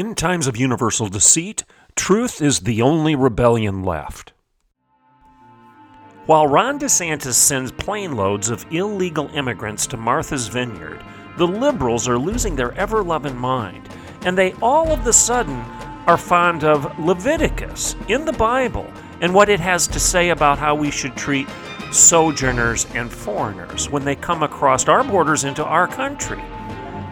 [0.00, 1.62] In times of universal deceit,
[1.94, 4.32] truth is the only rebellion left.
[6.24, 11.04] While Ron DeSantis sends plane loads of illegal immigrants to Martha's Vineyard,
[11.36, 13.90] the liberals are losing their ever loving mind,
[14.22, 15.58] and they all of the sudden
[16.06, 18.90] are fond of Leviticus in the Bible
[19.20, 21.46] and what it has to say about how we should treat
[21.92, 26.42] sojourners and foreigners when they come across our borders into our country.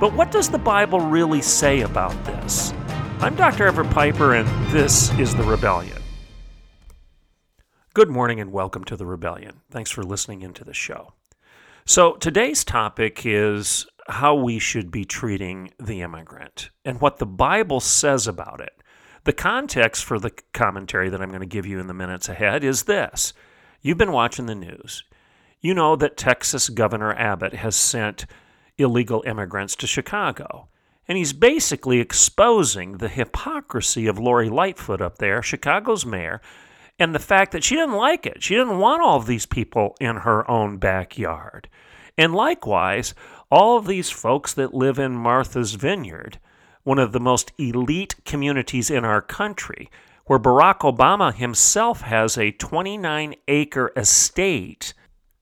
[0.00, 2.72] But what does the Bible really say about this?
[3.20, 3.66] I'm Dr.
[3.66, 6.00] Everett Piper, and this is The Rebellion.
[7.92, 9.60] Good morning and welcome to The Rebellion.
[9.72, 11.14] Thanks for listening into the show.
[11.84, 17.80] So, today's topic is how we should be treating the immigrant and what the Bible
[17.80, 18.80] says about it.
[19.24, 22.62] The context for the commentary that I'm going to give you in the minutes ahead
[22.62, 23.32] is this
[23.82, 25.02] You've been watching the news.
[25.60, 28.26] You know that Texas Governor Abbott has sent
[28.76, 30.68] illegal immigrants to Chicago.
[31.08, 36.42] And he's basically exposing the hypocrisy of Lori Lightfoot up there, Chicago's mayor,
[36.98, 38.42] and the fact that she didn't like it.
[38.42, 41.68] She didn't want all of these people in her own backyard.
[42.18, 43.14] And likewise,
[43.50, 46.38] all of these folks that live in Martha's Vineyard,
[46.82, 49.88] one of the most elite communities in our country,
[50.26, 54.92] where Barack Obama himself has a 29 acre estate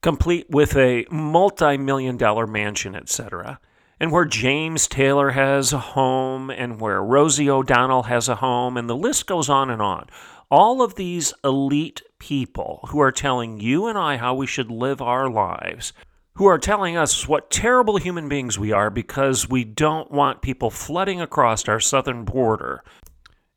[0.01, 3.59] complete with a multi million dollar mansion, etc.,
[3.99, 8.89] and where James Taylor has a home, and where Rosie O'Donnell has a home, and
[8.89, 10.07] the list goes on and on.
[10.49, 15.01] All of these elite people who are telling you and I how we should live
[15.01, 15.93] our lives,
[16.35, 20.69] who are telling us what terrible human beings we are because we don't want people
[20.69, 22.83] flooding across our southern border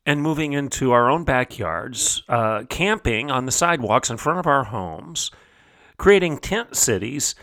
[0.05, 4.63] and moving into our own backyards, uh, camping on the sidewalks in front of our
[4.63, 5.31] homes
[6.01, 7.35] creating tent cities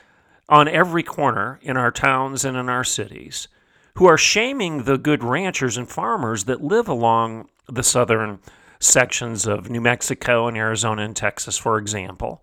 [0.49, 3.49] on every corner in our towns and in our cities,
[3.95, 8.39] who are shaming the good ranchers and farmers that live along the southern
[8.81, 12.43] sections of New Mexico and Arizona and Texas, for example,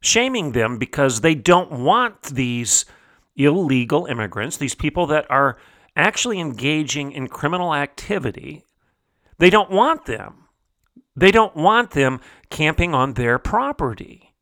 [0.00, 2.84] shaming them because they don't want these
[3.36, 5.58] illegal immigrants, these people that are
[5.96, 8.64] actually engaging in criminal activity.
[9.38, 10.44] They don't want them.
[11.16, 14.34] They don't want them camping on their property.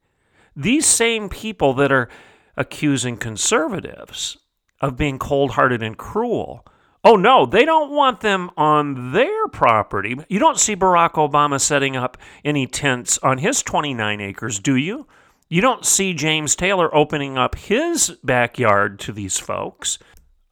[0.56, 2.08] These same people that are
[2.56, 4.36] accusing conservatives
[4.80, 6.66] of being cold hearted and cruel.
[7.04, 10.16] Oh no, they don't want them on their property.
[10.28, 15.06] You don't see Barack Obama setting up any tents on his 29 acres, do you?
[15.48, 19.98] You don't see James Taylor opening up his backyard to these folks.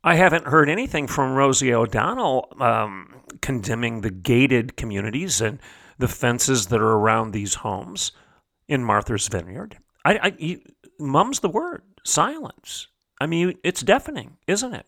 [0.03, 5.61] I haven't heard anything from Rosie O'Donnell um, condemning the gated communities and
[5.99, 8.13] the fences that are around these homes
[8.67, 9.79] in Martha's Vineyard.
[10.05, 10.65] I, I he,
[10.99, 12.89] mum's the word silence.
[13.21, 14.87] I mean, it's deafening, isn't it?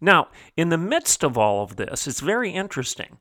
[0.00, 3.18] Now, in the midst of all of this, it's very interesting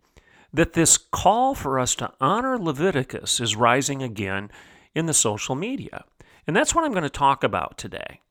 [0.52, 4.52] that this call for us to honor Leviticus is rising again
[4.94, 6.06] in the social media.
[6.46, 8.22] And that's what I'm going to talk about today.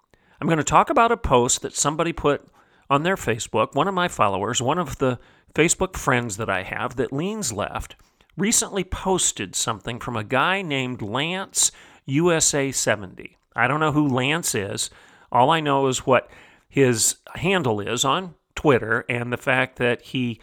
[0.41, 2.47] I'm going to talk about a post that somebody put
[2.91, 3.75] on their Facebook.
[3.75, 5.19] One of my followers, one of the
[5.54, 7.97] Facebook friends that I have that leans left,
[8.37, 11.72] recently posted something from a guy named Lance
[12.06, 13.37] USA 70.
[13.55, 14.91] I don't know who Lance is.
[15.31, 16.31] All I know is what
[16.69, 20.41] his handle is on Twitter and the fact that he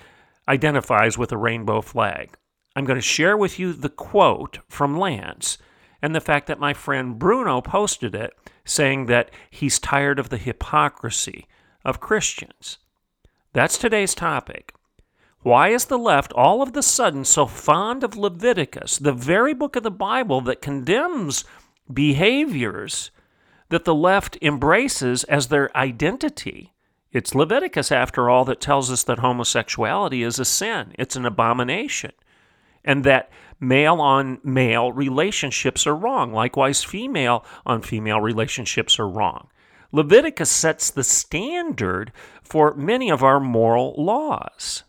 [0.47, 2.35] identifies with a rainbow flag.
[2.75, 5.57] I'm going to share with you the quote from Lance
[6.01, 8.33] and the fact that my friend Bruno posted it
[8.65, 11.47] saying that he's tired of the hypocrisy
[11.83, 12.77] of Christians.
[13.53, 14.73] That's today's topic.
[15.41, 19.75] Why is the left all of the sudden so fond of Leviticus, the very book
[19.75, 21.45] of the Bible that condemns
[21.91, 23.11] behaviors
[23.69, 26.73] that the left embraces as their identity?
[27.11, 32.11] It's Leviticus, after all, that tells us that homosexuality is a sin, it's an abomination,
[32.85, 36.31] and that male on male relationships are wrong.
[36.31, 39.49] Likewise, female on female relationships are wrong.
[39.91, 42.11] Leviticus sets the standard
[42.43, 44.83] for many of our moral laws.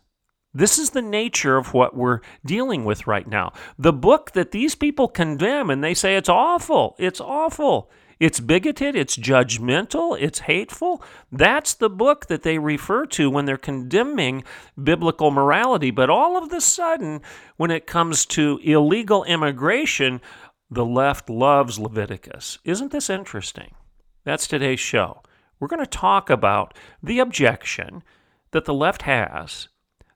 [0.53, 3.53] This is the nature of what we're dealing with right now.
[3.79, 7.89] The book that these people condemn and they say it's awful, it's awful,
[8.21, 11.03] It's bigoted, it's judgmental, it's hateful.
[11.31, 14.43] That's the book that they refer to when they're condemning
[14.81, 15.89] biblical morality.
[15.89, 17.21] But all of a sudden,
[17.57, 20.21] when it comes to illegal immigration,
[20.69, 22.59] the left loves Leviticus.
[22.63, 23.73] Isn't this interesting?
[24.23, 25.23] That's today's show.
[25.59, 28.03] We're going to talk about the objection
[28.51, 29.67] that the left has,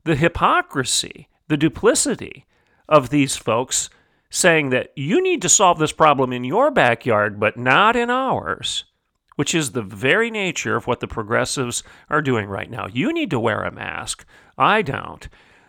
[0.06, 2.46] the hypocrisy, the duplicity
[2.88, 3.90] of these folks
[4.30, 8.86] saying that you need to solve this problem in your backyard, but not in ours,
[9.36, 12.88] which is the very nature of what the progressives are doing right now.
[12.88, 14.26] You need to wear a mask.
[14.58, 15.28] I don't.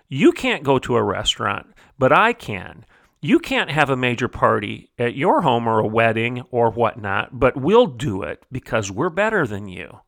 [0.09, 1.67] You can't go to a restaurant,
[1.99, 2.85] but I can.
[3.23, 7.57] You can't have a major party at your home or a wedding or whatnot, but
[7.57, 10.01] we'll do it because we're better than you.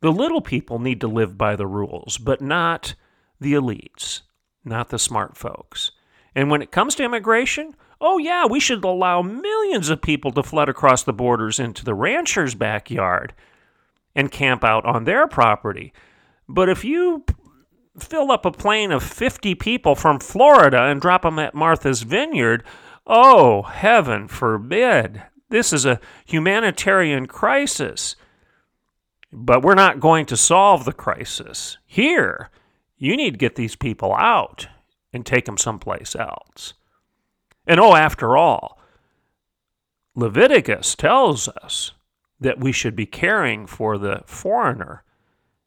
[0.00, 2.94] The little people need to live by the rules, but not
[3.42, 4.22] the elites,
[4.64, 5.92] not the smart folks.
[6.34, 10.42] And when it comes to immigration, oh, yeah, we should allow millions of people to
[10.42, 13.34] flood across the borders into the rancher's backyard
[14.14, 15.92] and camp out on their property.
[16.48, 17.24] But if you
[17.98, 22.64] fill up a plane of 50 people from Florida and drop them at Martha's Vineyard,
[23.06, 25.22] oh, heaven forbid.
[25.50, 28.16] This is a humanitarian crisis.
[29.32, 31.78] But we're not going to solve the crisis.
[31.86, 32.50] Here,
[33.02, 34.68] you need to get these people out
[35.12, 36.74] and take them someplace else.
[37.66, 38.78] And oh, after all,
[40.14, 41.90] Leviticus tells us
[42.38, 45.02] that we should be caring for the foreigner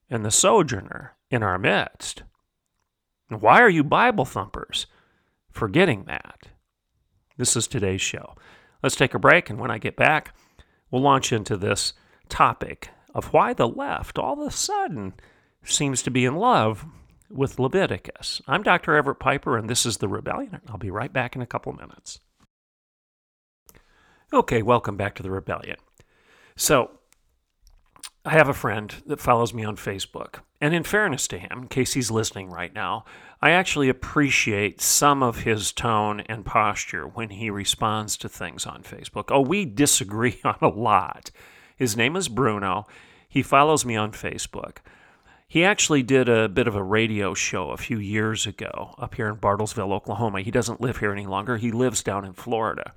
[0.10, 2.24] and the sojourner in our midst.
[3.28, 4.88] Why are you Bible thumpers
[5.52, 6.48] forgetting that?
[7.36, 8.36] This is today's show.
[8.82, 10.34] Let's take a break, and when I get back,
[10.90, 11.92] we'll launch into this
[12.30, 15.16] topic of why the left all of a sudden
[15.66, 16.86] seems to be in love
[17.30, 18.42] with Leviticus.
[18.48, 18.96] I'm Dr.
[18.96, 20.62] Everett Piper, and this is The Rebellion.
[20.68, 22.20] I'll be right back in a couple minutes.
[24.34, 25.78] Okay, welcome back to The Rebellion.
[26.56, 26.92] So,
[28.24, 30.40] I have a friend that follows me on Facebook.
[30.60, 33.06] And in fairness to him, in case he's listening right now,
[33.40, 38.82] I actually appreciate some of his tone and posture when he responds to things on
[38.82, 39.26] Facebook.
[39.30, 41.30] Oh, we disagree on a lot.
[41.76, 42.88] His name is Bruno.
[43.30, 44.78] He follows me on Facebook.
[45.48, 49.28] He actually did a bit of a radio show a few years ago up here
[49.28, 50.42] in Bartlesville, Oklahoma.
[50.42, 52.94] He doesn't live here any longer, he lives down in Florida.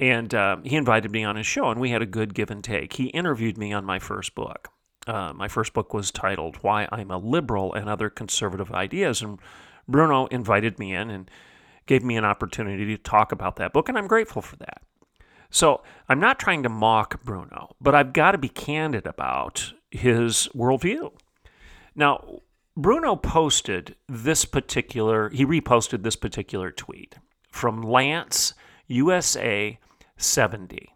[0.00, 2.62] And uh, he invited me on his show, and we had a good give and
[2.62, 2.94] take.
[2.94, 4.68] He interviewed me on my first book.
[5.06, 9.22] Uh, my first book was titled Why I'm a Liberal and Other Conservative Ideas.
[9.22, 9.38] And
[9.86, 11.30] Bruno invited me in and
[11.86, 14.82] gave me an opportunity to talk about that book, and I'm grateful for that.
[15.50, 20.48] So I'm not trying to mock Bruno, but I've got to be candid about his
[20.54, 21.12] worldview.
[21.94, 22.40] Now,
[22.76, 27.16] Bruno posted this particular, he reposted this particular tweet
[27.50, 28.54] from Lance
[28.88, 29.78] USA
[30.16, 30.90] 70.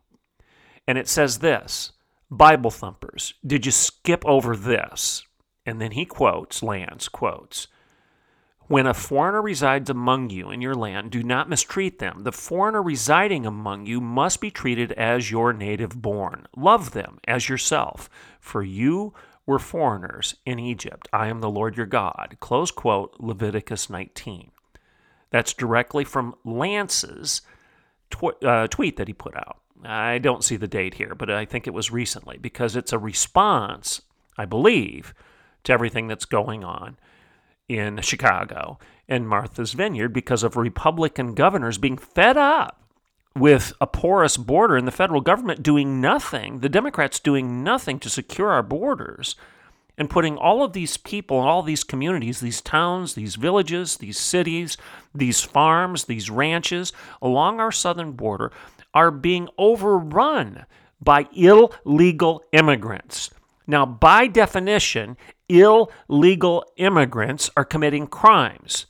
[0.86, 1.92] And it says this
[2.30, 5.24] Bible thumpers, did you skip over this?
[5.64, 7.68] And then he quotes, Lance quotes,
[8.68, 12.24] when a foreigner resides among you in your land, do not mistreat them.
[12.24, 16.46] The foreigner residing among you must be treated as your native born.
[16.54, 18.10] Love them as yourself,
[18.40, 19.14] for you
[19.48, 21.08] were foreigners in Egypt.
[21.10, 22.36] I am the Lord your God.
[22.38, 24.50] Close quote, Leviticus 19.
[25.30, 27.40] That's directly from Lance's
[28.10, 29.56] tw- uh, tweet that he put out.
[29.82, 32.98] I don't see the date here, but I think it was recently because it's a
[32.98, 34.02] response,
[34.36, 35.14] I believe,
[35.64, 36.98] to everything that's going on
[37.70, 38.78] in Chicago
[39.08, 42.82] and Martha's Vineyard because of Republican governors being fed up
[43.38, 48.10] with a porous border and the federal government doing nothing, the Democrats doing nothing to
[48.10, 49.36] secure our borders
[49.96, 54.76] and putting all of these people, all these communities, these towns, these villages, these cities,
[55.14, 58.52] these farms, these ranches along our southern border
[58.94, 60.64] are being overrun
[61.00, 63.30] by illegal immigrants.
[63.66, 65.16] Now, by definition,
[65.48, 68.86] illegal immigrants are committing crimes.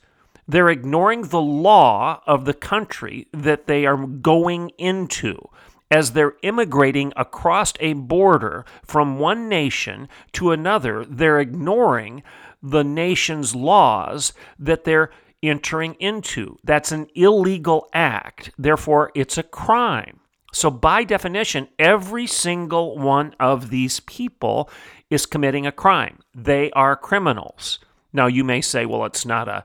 [0.49, 5.49] They're ignoring the law of the country that they are going into
[5.91, 12.23] as they're immigrating across a border from one nation to another, they're ignoring
[12.61, 16.57] the nation's laws that they're entering into.
[16.63, 18.51] That's an illegal act.
[18.57, 20.19] Therefore, it's a crime.
[20.51, 24.69] So, by definition, every single one of these people
[25.09, 26.19] is committing a crime.
[26.33, 27.79] They are criminals.
[28.11, 29.63] Now, you may say, well, it's not a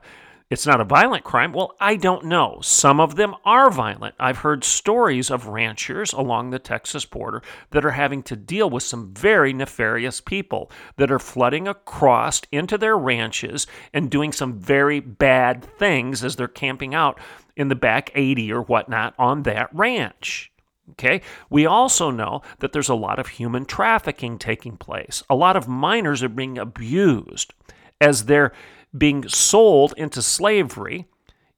[0.49, 1.53] it's not a violent crime.
[1.53, 2.59] Well, I don't know.
[2.61, 4.13] Some of them are violent.
[4.19, 8.83] I've heard stories of ranchers along the Texas border that are having to deal with
[8.83, 14.99] some very nefarious people that are flooding across into their ranches and doing some very
[14.99, 17.19] bad things as they're camping out
[17.55, 20.51] in the back 80 or whatnot on that ranch.
[20.91, 21.21] Okay.
[21.49, 25.23] We also know that there's a lot of human trafficking taking place.
[25.27, 27.55] A lot of minors are being abused
[27.99, 28.51] as they're
[28.97, 31.07] being sold into slavery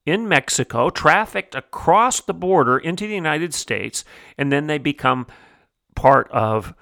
[0.06, 4.04] in Mexico, trafficked across the border into the United States,
[4.38, 5.26] and then they become
[5.94, 6.74] part of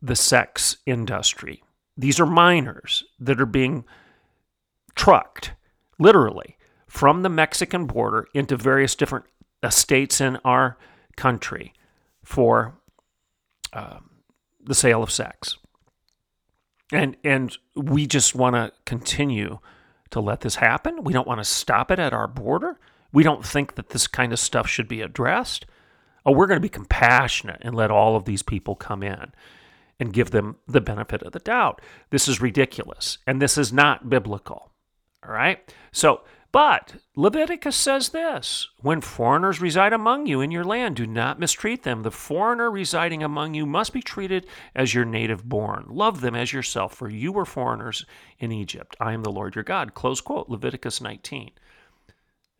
[0.00, 1.62] the sex industry.
[1.96, 3.84] These are minors that are being
[4.94, 5.52] trucked,
[5.98, 9.26] literally, from the Mexican border into various different
[9.68, 10.78] states in our
[11.16, 11.72] country
[12.24, 12.78] for
[13.72, 13.98] uh,
[14.62, 15.58] the sale of sex.
[16.92, 19.58] And, and we just want to continue
[20.10, 21.04] to let this happen.
[21.04, 22.78] We don't want to stop it at our border.
[23.12, 25.66] We don't think that this kind of stuff should be addressed.
[26.24, 29.32] Oh, we're going to be compassionate and let all of these people come in
[29.98, 31.80] and give them the benefit of the doubt.
[32.10, 34.70] This is ridiculous and this is not biblical.
[35.26, 35.74] All right?
[35.92, 41.38] So but Leviticus says this When foreigners reside among you in your land, do not
[41.38, 42.02] mistreat them.
[42.02, 45.86] The foreigner residing among you must be treated as your native born.
[45.88, 48.04] Love them as yourself, for you were foreigners
[48.38, 48.96] in Egypt.
[49.00, 49.94] I am the Lord your God.
[49.94, 51.52] Close quote, Leviticus 19.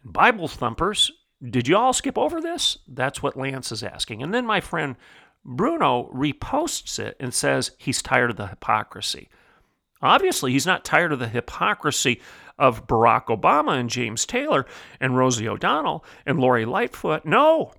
[0.04, 1.10] Bible thumpers,
[1.42, 2.78] did you all skip over this?
[2.86, 4.22] That's what Lance is asking.
[4.22, 4.96] And then my friend
[5.44, 9.28] Bruno reposts it and says he's tired of the hypocrisy.
[10.02, 12.20] Obviously, he's not tired of the hypocrisy
[12.60, 14.66] of Barack Obama and James Taylor
[15.00, 17.24] and Rosie O'Donnell and Lori Lightfoot.
[17.24, 17.72] No,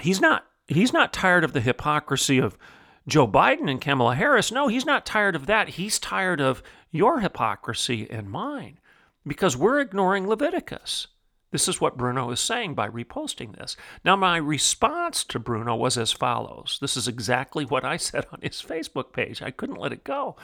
[0.00, 0.44] he's not.
[0.68, 2.58] He's not tired of the hypocrisy of
[3.06, 4.50] Joe Biden and Kamala Harris.
[4.50, 5.70] No, he's not tired of that.
[5.70, 8.80] He's tired of your hypocrisy and mine
[9.24, 11.06] because we're ignoring Leviticus.
[11.52, 13.76] This is what Bruno is saying by reposting this.
[14.04, 16.78] Now, my response to Bruno was as follows.
[16.80, 19.40] This is exactly what I said on his Facebook page.
[19.40, 20.36] I couldn't let it go.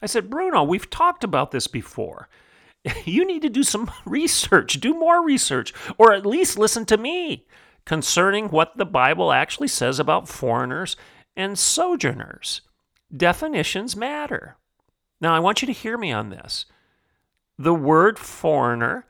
[0.00, 2.28] I said, Bruno, we've talked about this before.
[3.04, 7.46] you need to do some research, do more research, or at least listen to me
[7.84, 10.96] concerning what the Bible actually says about foreigners
[11.36, 12.62] and sojourners.
[13.14, 14.56] Definitions matter.
[15.20, 16.66] Now, I want you to hear me on this.
[17.58, 19.06] The word foreigner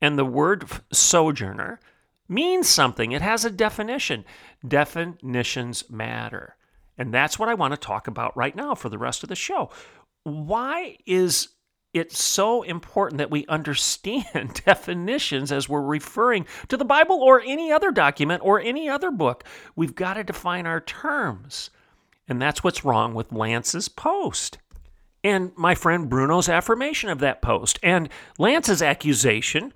[0.00, 1.80] and the word sojourner
[2.28, 4.24] means something, it has a definition.
[4.66, 6.56] Definitions matter.
[6.98, 9.36] And that's what I want to talk about right now for the rest of the
[9.36, 9.70] show.
[10.24, 11.48] Why is
[11.98, 17.72] it's so important that we understand definitions as we're referring to the Bible or any
[17.72, 19.44] other document or any other book.
[19.74, 21.70] We've got to define our terms.
[22.28, 24.58] And that's what's wrong with Lance's post.
[25.22, 27.78] And my friend Bruno's affirmation of that post.
[27.82, 29.72] And Lance's accusation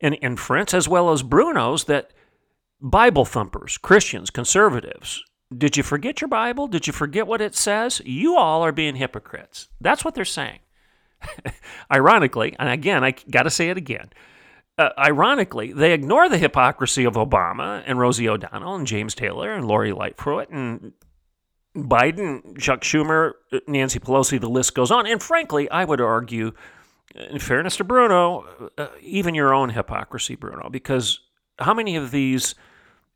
[0.00, 2.12] and inference, as well as Bruno's, that
[2.80, 5.22] Bible thumpers, Christians, conservatives,
[5.56, 6.68] did you forget your Bible?
[6.68, 8.00] Did you forget what it says?
[8.04, 9.68] You all are being hypocrites.
[9.80, 10.60] That's what they're saying.
[11.92, 14.10] ironically, and again, I got to say it again.
[14.78, 19.66] Uh, ironically, they ignore the hypocrisy of Obama and Rosie O'Donnell and James Taylor and
[19.66, 20.92] Lori Lightfoot and
[21.76, 23.32] Biden, Chuck Schumer,
[23.66, 25.06] Nancy Pelosi, the list goes on.
[25.06, 26.52] And frankly, I would argue,
[27.14, 31.20] in fairness to Bruno, uh, even your own hypocrisy, Bruno, because
[31.58, 32.54] how many of these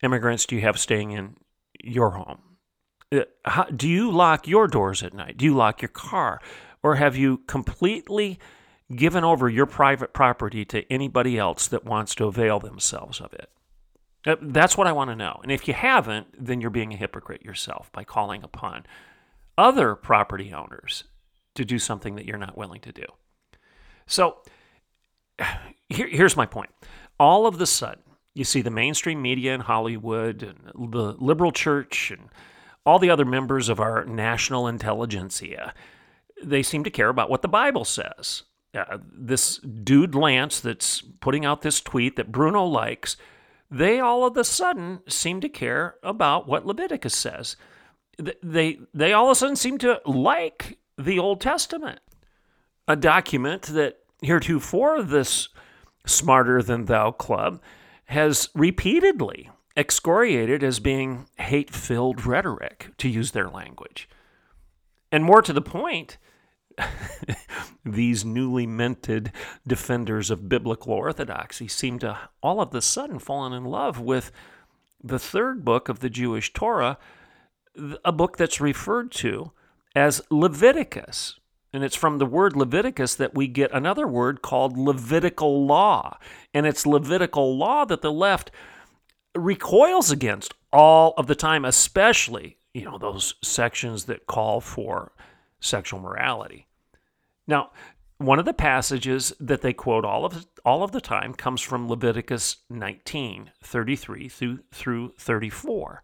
[0.03, 1.37] immigrants do you have staying in
[1.83, 2.41] your home?
[3.11, 5.37] Uh, how, do you lock your doors at night?
[5.37, 6.41] Do you lock your car?
[6.85, 8.39] Or have you completely
[8.95, 13.49] given over your private property to anybody else that wants to avail themselves of it?
[14.27, 15.41] Uh, that's what I want to know.
[15.43, 18.85] And if you haven't, then you're being a hypocrite yourself by calling upon
[19.57, 21.05] other property owners
[21.55, 23.07] to do something that you're not willing to do.
[24.07, 24.43] So
[25.89, 26.71] here, here's my point.
[27.19, 28.03] All of the sudden,
[28.35, 32.29] you see the mainstream media in Hollywood and the liberal church and
[32.85, 35.73] all the other members of our national intelligentsia
[36.45, 38.45] they seem to care about what the Bible says.
[38.75, 43.17] Uh, this dude Lance that's putting out this tweet that Bruno likes,
[43.71, 47.57] they all of a sudden seem to care about what Leviticus says.
[48.43, 52.01] They they all of a sudden seem to like the Old Testament,
[52.87, 55.49] a document that heretofore this
[56.07, 57.61] smarter than thou club
[58.07, 64.09] has repeatedly excoriated as being hate filled rhetoric, to use their language.
[65.11, 66.19] And more to the point,
[67.85, 69.33] these newly minted
[69.67, 74.33] defenders of biblical orthodoxy seem to all of a sudden fallen in love with
[75.03, 76.99] the third book of the Jewish Torah,
[78.05, 79.53] a book that's referred to
[79.95, 81.39] as Leviticus.
[81.73, 86.19] And it's from the word Leviticus that we get another word called Levitical law.
[86.55, 88.51] And it's Levitical law that the left
[89.35, 95.13] recoils against all of the time, especially, you know, those sections that call for
[95.65, 96.67] sexual morality.
[97.47, 97.71] Now,
[98.19, 101.89] one of the passages that they quote all of all of the time comes from
[101.89, 106.03] Leviticus 19, 33 through, through 34.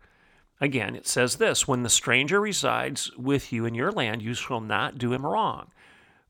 [0.61, 4.61] Again, it says this When the stranger resides with you in your land, you shall
[4.61, 5.71] not do him wrong.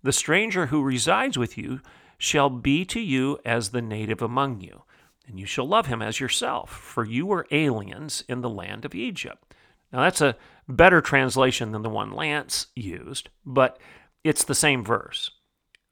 [0.02, 1.80] The stranger who resides with you
[2.18, 4.82] shall be to you as the native among you,
[5.26, 8.94] and you shall love him as yourself, for you were aliens in the land of
[8.94, 9.54] Egypt.
[9.92, 10.36] Now, that's a
[10.68, 13.78] better translation than the one Lance used, but
[14.22, 15.30] it's the same verse,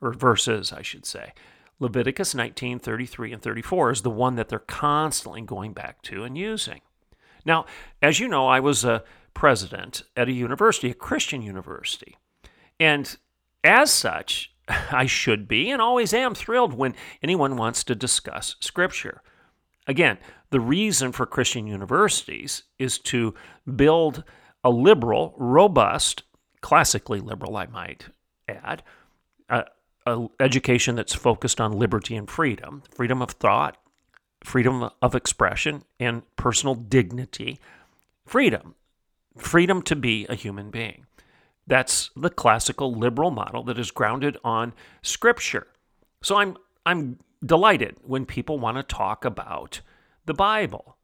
[0.01, 1.33] or verses, I should say.
[1.81, 6.37] Leviticus 19, 33, and 34 is the one that they're constantly going back to and
[6.37, 6.81] using.
[7.45, 7.67] Now,
[8.03, 12.17] as you know, I was a president at a university, a Christian university.
[12.81, 13.17] And
[13.63, 19.23] as such, I should be and always am thrilled when anyone wants to discuss Scripture.
[19.89, 20.19] Again,
[20.51, 23.35] the reason for Christian universities is to
[23.75, 24.23] build
[24.63, 26.23] a liberal, robust,
[26.61, 28.07] classically liberal, I might
[28.47, 28.83] add,
[29.49, 29.63] uh,
[30.41, 33.77] education that's focused on liberty and freedom, freedom of thought,
[34.43, 37.59] freedom of expression, and personal dignity.
[38.27, 38.75] Freedom,
[39.37, 41.07] freedom to be a human being.
[41.67, 45.67] That's the classical liberal model that is grounded on Scripture.
[46.23, 49.81] So I'm I'm delighted when people want to talk about
[50.27, 50.97] the Bible.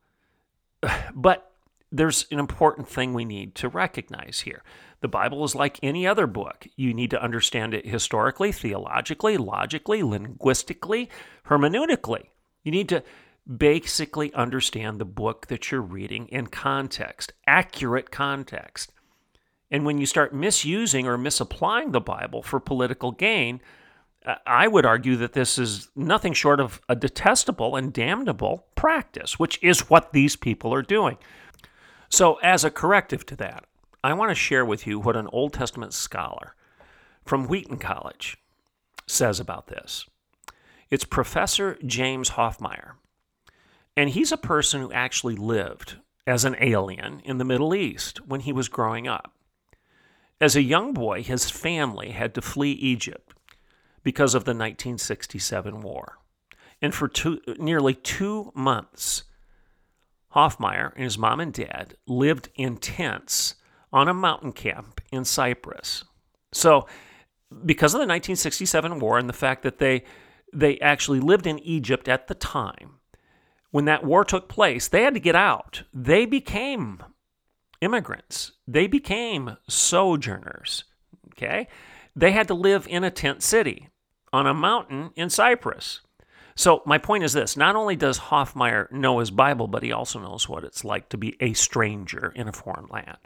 [1.14, 1.50] But
[1.90, 4.64] there's an important thing we need to recognize here.
[5.00, 6.66] The Bible is like any other book.
[6.76, 11.08] You need to understand it historically, theologically, logically, linguistically,
[11.46, 12.30] hermeneutically.
[12.64, 13.04] You need to
[13.46, 18.90] basically understand the book that you're reading in context, accurate context.
[19.70, 23.60] And when you start misusing or misapplying the Bible for political gain,
[24.46, 29.62] I would argue that this is nothing short of a detestable and damnable practice, which
[29.62, 31.18] is what these people are doing.
[32.08, 33.66] So, as a corrective to that,
[34.02, 36.54] I want to share with you what an Old Testament scholar
[37.24, 38.38] from Wheaton College
[39.06, 40.06] says about this.
[40.90, 42.92] It's Professor James Hoffmeier,
[43.96, 48.40] and he's a person who actually lived as an alien in the Middle East when
[48.40, 49.32] he was growing up.
[50.40, 53.34] As a young boy, his family had to flee Egypt
[54.04, 56.18] because of the 1967 war.
[56.80, 59.24] And for two, nearly two months,
[60.34, 63.54] Hoffmeier and his mom and dad lived in tents
[63.92, 66.04] on a mountain camp in Cyprus.
[66.52, 66.86] So,
[67.64, 70.04] because of the 1967 war and the fact that they
[70.52, 73.00] they actually lived in Egypt at the time,
[73.70, 75.82] when that war took place, they had to get out.
[75.92, 77.02] They became
[77.80, 78.52] immigrants.
[78.68, 80.84] They became sojourners.
[81.32, 81.66] Okay?
[82.14, 83.88] They had to live in a tent city
[84.34, 86.00] on a mountain in Cyprus.
[86.56, 90.20] So, my point is this not only does Hoffmeier know his Bible, but he also
[90.20, 93.18] knows what it's like to be a stranger in a foreign land.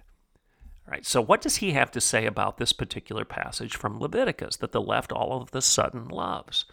[0.87, 4.57] All right, so what does he have to say about this particular passage from Leviticus
[4.57, 6.65] that the left all of the sudden loves?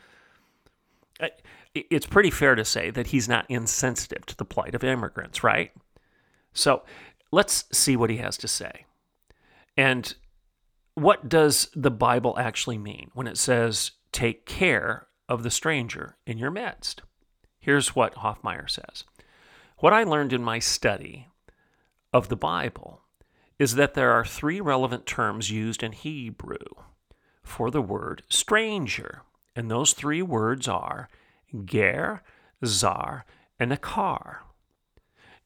[1.19, 1.27] Uh,
[1.73, 5.71] it's pretty fair to say that he's not insensitive to the plight of immigrants, right?
[6.53, 6.83] So,
[7.35, 8.85] Let's see what he has to say.
[9.75, 10.15] And
[10.93, 16.37] what does the Bible actually mean when it says, take care of the stranger in
[16.37, 17.01] your midst?
[17.59, 19.03] Here's what Hoffmeier says
[19.79, 21.27] What I learned in my study
[22.13, 23.01] of the Bible
[23.59, 26.57] is that there are three relevant terms used in Hebrew
[27.43, 29.21] for the word stranger.
[29.55, 31.09] And those three words are
[31.65, 32.23] ger,
[32.65, 33.25] zar,
[33.59, 34.39] and nakar.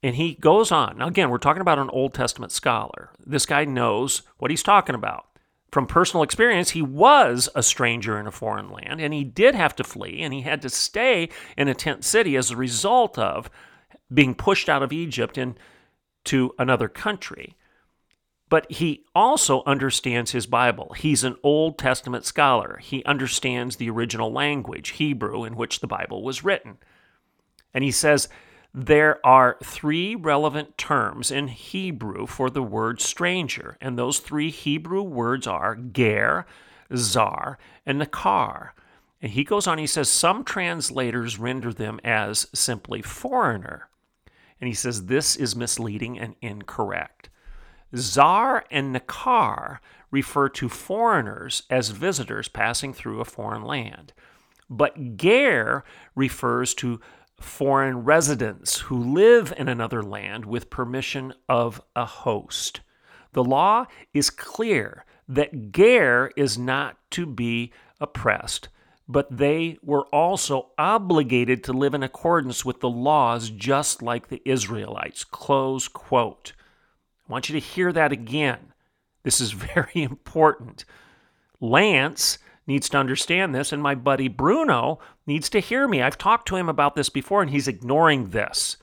[0.02, 0.98] And he goes on.
[0.98, 3.12] Now, again, we're talking about an Old Testament scholar.
[3.24, 5.26] This guy knows what he's talking about.
[5.72, 9.76] From personal experience, he was a stranger in a foreign land, and he did have
[9.76, 13.50] to flee, and he had to stay in a tent city as a result of
[14.12, 17.56] being pushed out of Egypt into another country.
[18.50, 20.94] But he also understands his Bible.
[20.98, 22.80] He's an Old Testament scholar.
[22.82, 26.80] He understands the original language, Hebrew, in which the Bible was written.
[27.76, 28.28] And he says,
[28.74, 35.02] there are three relevant terms in Hebrew for the word stranger, and those three Hebrew
[35.02, 36.46] words are ger,
[36.96, 38.72] zar, and nakar.
[39.22, 43.90] And he goes on, he says, some translators render them as simply foreigner.
[44.62, 47.30] And he says this is misleading and incorrect.
[47.96, 49.80] Zar and nakar
[50.12, 54.14] refer to foreigners as visitors passing through a foreign land.
[54.70, 55.84] But ger
[56.16, 57.02] refers to
[57.44, 62.82] foreign residents who live in another land with permission of a host.
[63.34, 68.70] The law is clear that Ger is not to be oppressed,
[69.08, 74.42] but they were also obligated to live in accordance with the laws just like the
[74.46, 75.24] Israelites.
[75.24, 76.54] Close quote.
[77.28, 78.74] I want you to hear that again.
[79.24, 80.86] This is very important.
[81.60, 82.40] Lance
[82.70, 86.02] needs to understand this, and my buddy Bruno needs to hear me.
[86.02, 88.78] I've talked to him about this before, and he's ignoring this.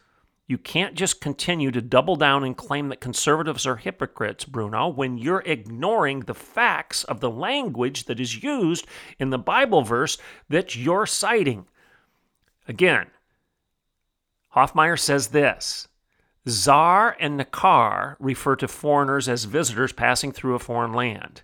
[0.49, 5.19] You can't just continue to double down and claim that conservatives are hypocrites, Bruno, when
[5.19, 8.87] you're ignoring the facts of the language that is used
[9.19, 10.19] in the Bible verse
[10.49, 11.67] that you're citing.
[12.69, 13.07] Again,
[14.55, 15.89] Hoffmeier says this
[16.49, 21.43] Zar and Nakar refer to foreigners as visitors passing through a foreign land.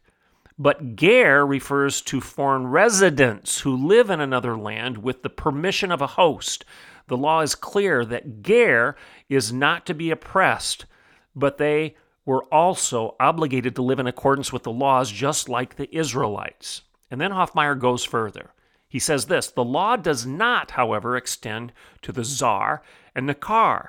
[0.58, 6.00] But ger refers to foreign residents who live in another land with the permission of
[6.00, 6.64] a host.
[7.08, 8.96] The law is clear that ger
[9.28, 10.86] is not to be oppressed,
[11.34, 15.94] but they were also obligated to live in accordance with the laws just like the
[15.96, 16.82] Israelites.
[17.10, 18.50] And then Hoffmeier goes further.
[18.88, 22.82] He says this The law does not, however, extend to the zar
[23.14, 23.88] and the Nakar.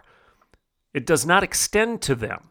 [0.93, 2.49] It does not extend to them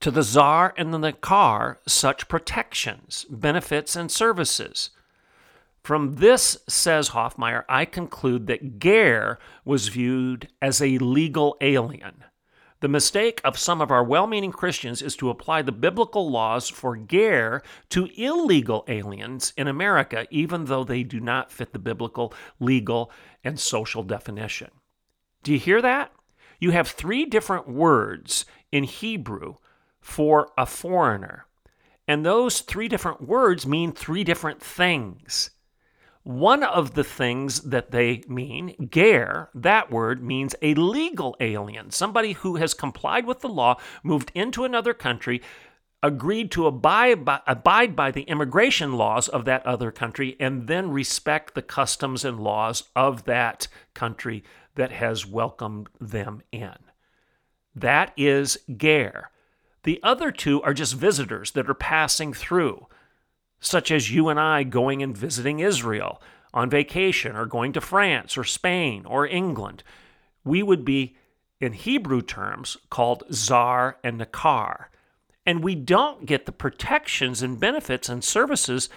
[0.00, 4.90] to the zar and the Nakar such protections, benefits, and services.
[5.82, 12.24] From this, says Hoffmeier, I conclude that Ger was viewed as a legal alien.
[12.80, 16.68] The mistake of some of our well meaning Christians is to apply the biblical laws
[16.68, 22.32] for Ger to illegal aliens in America, even though they do not fit the biblical,
[22.60, 23.10] legal,
[23.42, 24.70] and social definition.
[25.42, 26.12] Do you hear that?
[26.60, 29.56] You have three different words in Hebrew
[30.00, 31.46] for a foreigner.
[32.06, 35.50] And those three different words mean three different things.
[36.22, 42.32] One of the things that they mean, ger, that word means a legal alien, somebody
[42.32, 45.40] who has complied with the law, moved into another country,
[46.02, 50.90] agreed to abide by, abide by the immigration laws of that other country, and then
[50.90, 56.76] respect the customs and laws of that country that has welcomed them in.
[57.74, 59.30] That is ger.
[59.88, 62.88] The other two are just visitors that are passing through,
[63.58, 66.20] such as you and I going and visiting Israel
[66.52, 69.82] on vacation or going to France or Spain or England.
[70.44, 71.16] We would be,
[71.58, 74.88] in Hebrew terms, called Zar and Nakar.
[75.46, 78.90] And we don't get the protections and benefits and services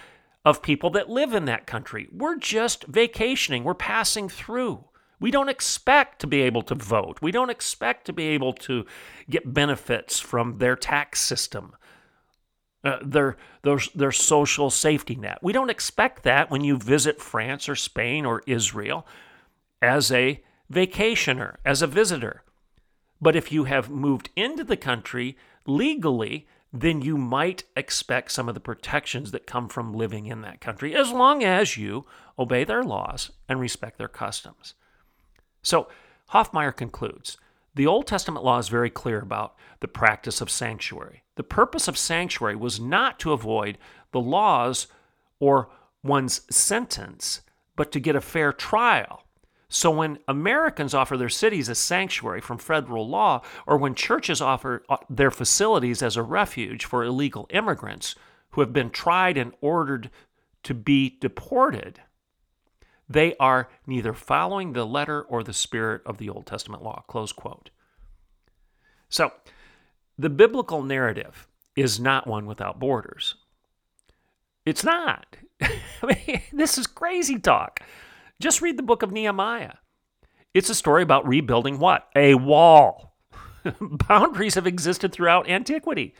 [0.43, 2.09] of people that live in that country.
[2.11, 4.83] We're just vacationing, we're passing through.
[5.21, 7.19] We don't expect to be able to vote.
[7.21, 8.85] We don't expect to be able to
[9.29, 11.75] get benefits from their tax system,
[12.83, 15.37] uh, their, their, their social safety net.
[15.43, 19.05] We don't expect that when you visit France or Spain or Israel
[19.79, 22.41] as a vacationer, as a visitor.
[23.21, 28.55] But if you have moved into the country legally, then you might expect some of
[28.55, 32.05] the protections that come from living in that country, as long as you
[32.39, 34.73] obey their laws and respect their customs.
[35.61, 35.87] So
[36.31, 37.37] Hoffmeier concludes
[37.73, 41.23] the Old Testament law is very clear about the practice of sanctuary.
[41.35, 43.77] The purpose of sanctuary was not to avoid
[44.11, 44.87] the laws
[45.39, 45.69] or
[46.03, 47.41] one's sentence,
[47.75, 49.23] but to get a fair trial.
[49.69, 54.83] So when Americans offer their cities as sanctuary from federal law, or when churches offer
[54.89, 58.15] uh, their facilities as a refuge for illegal immigrants
[58.51, 60.09] who have been tried and ordered
[60.63, 62.01] to be deported,
[63.13, 67.03] they are neither following the letter or the spirit of the Old Testament law.
[67.07, 67.69] Close quote.
[69.09, 69.31] So,
[70.17, 73.35] the biblical narrative is not one without borders.
[74.65, 75.37] It's not.
[75.61, 75.71] I
[76.03, 77.81] mean, this is crazy talk.
[78.39, 79.73] Just read the book of Nehemiah.
[80.53, 82.07] It's a story about rebuilding what?
[82.15, 83.15] A wall.
[83.81, 86.13] Boundaries have existed throughout antiquity.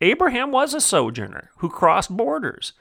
[0.00, 2.72] Abraham was a sojourner who crossed borders,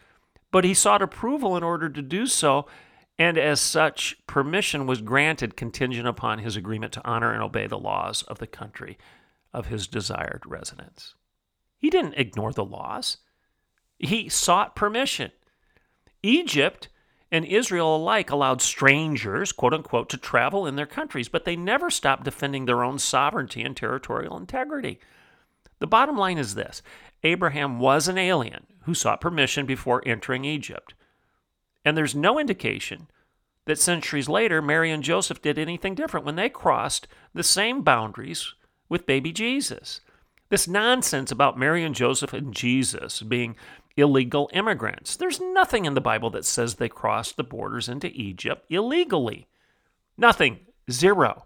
[0.52, 2.68] but he sought approval in order to do so
[3.20, 7.80] and as such, permission was granted contingent upon his agreement to honor and obey the
[7.80, 8.98] laws of the country
[9.54, 11.16] of his desired residence.
[11.78, 13.18] He didn't ignore the laws,
[14.00, 15.32] he sought permission.
[16.22, 16.90] Egypt
[17.32, 21.90] and Israel alike allowed strangers, quote unquote, to travel in their countries, but they never
[21.90, 25.00] stopped defending their own sovereignty and territorial integrity.
[25.80, 26.82] The bottom line is this
[27.24, 30.94] Abraham was an alien who sought permission before entering Egypt.
[31.88, 33.08] And there's no indication
[33.64, 38.54] that centuries later, Mary and Joseph did anything different when they crossed the same boundaries
[38.90, 40.02] with baby Jesus.
[40.50, 43.56] This nonsense about Mary and Joseph and Jesus being
[43.96, 45.16] illegal immigrants.
[45.16, 49.48] There's nothing in the Bible that says they crossed the borders into Egypt illegally.
[50.18, 50.60] Nothing.
[50.92, 51.46] Zero.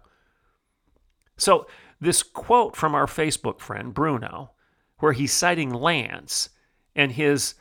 [1.36, 1.68] So,
[2.00, 4.50] this quote from our Facebook friend, Bruno,
[4.98, 6.48] where he's citing Lance
[6.96, 7.54] and his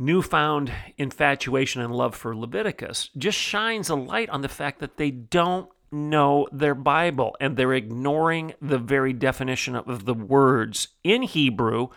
[0.00, 5.10] newfound infatuation and love for Leviticus just shines a light on the fact that they
[5.10, 11.88] don't know their Bible and they're ignoring the very definition of the words in Hebrew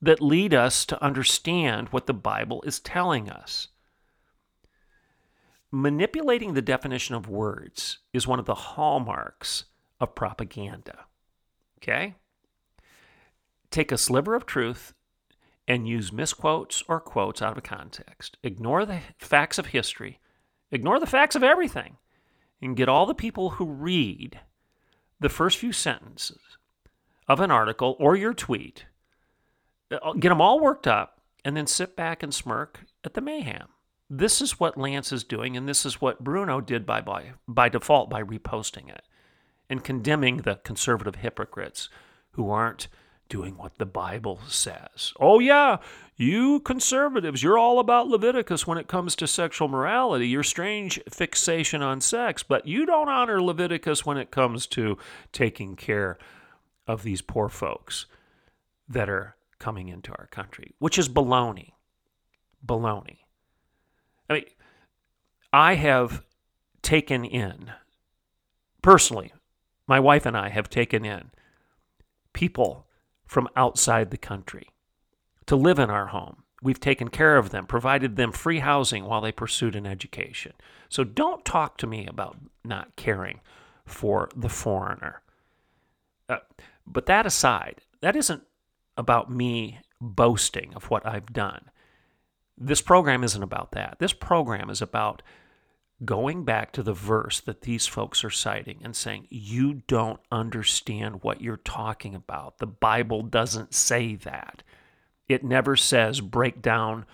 [0.00, 3.68] that lead us to understand what the Bible is telling us.
[5.72, 9.64] Manipulating the definition of words is one of the hallmarks
[10.00, 11.06] of propaganda.
[11.78, 12.14] Okay?
[13.70, 14.94] Take a sliver of truth
[15.68, 18.38] and use misquotes or quotes out of context.
[18.42, 20.18] Ignore the facts of history,
[20.72, 21.98] ignore the facts of everything,
[22.60, 24.40] and get all the people who read
[25.20, 26.40] the first few sentences
[27.28, 28.86] of an article or your tweet,
[29.92, 33.68] uh, get them all worked up, and then sit back and smirk at the mayhem.
[34.10, 37.68] This is what Lance is doing, and this is what Bruno did by, by, by
[37.68, 39.02] default by reposting it
[39.68, 41.90] and condemning the conservative hypocrites
[42.32, 42.88] who aren't
[43.28, 45.12] doing what the Bible says.
[45.20, 45.78] Oh, yeah,
[46.16, 51.82] you conservatives, you're all about Leviticus when it comes to sexual morality, your strange fixation
[51.82, 54.98] on sex, but you don't honor Leviticus when it comes to
[55.32, 56.18] taking care
[56.86, 58.06] of these poor folks
[58.88, 61.72] that are coming into our country, which is baloney.
[62.66, 63.18] Baloney.
[64.28, 64.44] I mean,
[65.52, 66.24] I have
[66.82, 67.72] taken in,
[68.82, 69.32] personally,
[69.86, 71.30] my wife and I have taken in
[72.32, 72.87] people
[73.28, 74.68] from outside the country
[75.46, 76.42] to live in our home.
[76.60, 80.54] We've taken care of them, provided them free housing while they pursued an education.
[80.88, 83.40] So don't talk to me about not caring
[83.86, 85.22] for the foreigner.
[86.28, 86.38] Uh,
[86.86, 88.42] but that aside, that isn't
[88.96, 91.70] about me boasting of what I've done.
[92.56, 93.98] This program isn't about that.
[94.00, 95.22] This program is about
[96.04, 101.22] going back to the verse that these folks are citing and saying, You don't understand
[101.22, 102.58] what you're talking about.
[102.58, 104.62] The Bible doesn't say that.
[105.28, 107.04] It never says break down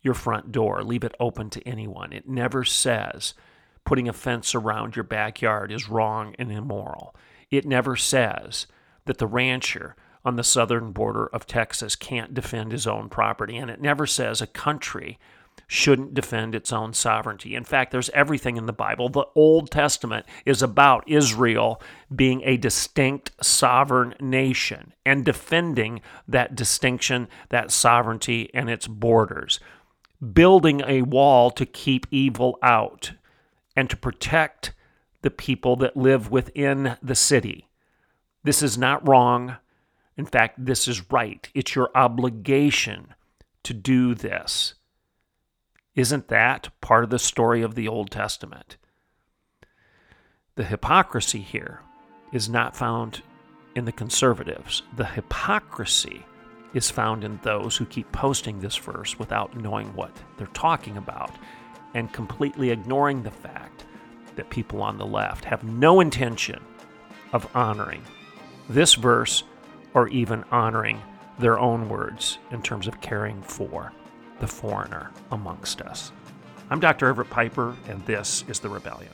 [0.00, 2.12] your front door, leave it open to anyone.
[2.12, 3.34] It never says
[3.84, 7.14] putting a fence around your backyard is wrong and immoral.
[7.50, 8.66] It never says
[9.06, 13.56] that the rancher on the southern border of Texas can't defend his own property.
[13.56, 15.18] And it never says a country
[15.66, 17.54] shouldn't defend its own sovereignty.
[17.54, 19.08] In fact, there's everything in the Bible.
[19.08, 21.82] The Old Testament is about Israel
[22.14, 29.60] being a distinct sovereign nation and defending that distinction, that sovereignty, and its borders,
[30.32, 33.12] building a wall to keep evil out
[33.76, 34.72] and to protect
[35.22, 37.68] the people that live within the city.
[38.44, 39.56] This is not wrong.
[40.16, 41.48] In fact, this is right.
[41.54, 43.14] It's your obligation
[43.64, 44.74] to do this.
[45.98, 48.76] Isn't that part of the story of the Old Testament?
[50.54, 51.80] The hypocrisy here
[52.32, 53.22] is not found
[53.74, 54.84] in the conservatives.
[54.94, 56.24] The hypocrisy
[56.72, 61.32] is found in those who keep posting this verse without knowing what they're talking about
[61.94, 63.84] and completely ignoring the fact
[64.36, 66.62] that people on the left have no intention
[67.32, 68.04] of honoring
[68.68, 69.42] this verse
[69.94, 71.02] or even honoring
[71.40, 73.92] their own words in terms of caring for
[74.40, 76.12] the foreigner amongst us.
[76.70, 77.06] I'm Dr.
[77.06, 79.12] Everett Piper, and this is The Rebellion.